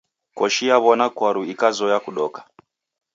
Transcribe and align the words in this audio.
Koshi 0.37 0.63
yaw'ona 0.69 1.05
kwaru 1.15 1.41
ikazoya 1.53 1.97
kudoka. 2.05 2.39